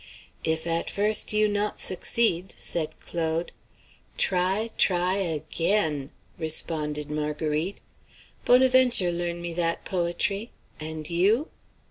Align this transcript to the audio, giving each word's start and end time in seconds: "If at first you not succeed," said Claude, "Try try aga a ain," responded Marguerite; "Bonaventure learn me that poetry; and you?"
"If 0.43 0.65
at 0.65 0.89
first 0.89 1.31
you 1.31 1.47
not 1.47 1.79
succeed," 1.79 2.55
said 2.57 2.99
Claude, 2.99 3.51
"Try 4.17 4.71
try 4.75 5.19
aga 5.19 5.45
a 5.59 5.63
ain," 5.73 6.11
responded 6.39 7.11
Marguerite; 7.11 7.81
"Bonaventure 8.43 9.11
learn 9.11 9.43
me 9.43 9.53
that 9.53 9.85
poetry; 9.85 10.49
and 10.79 11.07
you?" 11.07 11.51